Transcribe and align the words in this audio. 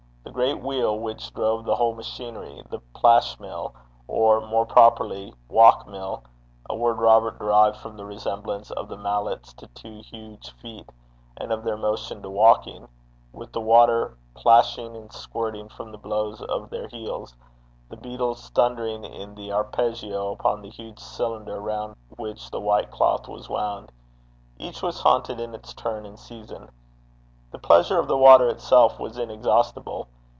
The 0.23 0.35
great 0.35 0.63
wheel, 0.63 0.97
which 0.97 1.33
drove 1.33 1.65
the 1.65 1.75
whole 1.75 1.93
machinery; 1.93 2.63
the 2.69 2.79
plash 2.95 3.37
mill, 3.37 3.73
or, 4.07 4.39
more 4.39 4.65
properly, 4.65 5.33
wauk 5.49 5.85
mill 5.87 6.23
a 6.69 6.75
word 6.75 6.99
Robert 6.99 7.37
derived 7.37 7.75
from 7.75 7.97
the 7.97 8.05
resemblance 8.05 8.71
of 8.71 8.87
the 8.87 8.95
mallets 8.95 9.51
to 9.55 9.67
two 9.67 9.99
huge 10.01 10.51
feet, 10.51 10.89
and 11.35 11.51
of 11.51 11.63
their 11.63 11.75
motion 11.75 12.21
to 12.21 12.29
walking 12.29 12.87
with 13.33 13.51
the 13.51 13.59
water 13.59 14.15
plashing 14.33 14.95
and 14.95 15.11
squirting 15.11 15.67
from 15.67 15.91
the 15.91 15.97
blows 15.97 16.39
of 16.43 16.69
their 16.69 16.87
heels; 16.87 17.35
the 17.89 17.97
beatles 17.97 18.47
thundering 18.51 19.03
in 19.03 19.37
arpeggio 19.51 20.31
upon 20.31 20.61
the 20.61 20.69
huge 20.69 20.99
cylinder 20.99 21.59
round 21.59 21.95
which 22.15 22.49
the 22.51 22.61
white 22.61 22.89
cloth 22.89 23.27
was 23.27 23.49
wound 23.49 23.91
each 24.59 24.81
was 24.81 25.01
haunted 25.01 25.41
in 25.41 25.53
its 25.53 25.73
turn 25.73 26.05
and 26.05 26.17
season. 26.19 26.69
The 27.51 27.59
pleasure 27.59 27.99
of 27.99 28.07
the 28.07 28.17
water 28.17 28.47
itself 28.47 28.97
was 28.97 29.17
inexhaustible. 29.17 30.07